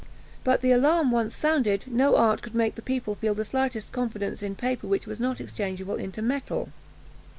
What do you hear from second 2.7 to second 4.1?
the people feel the slightest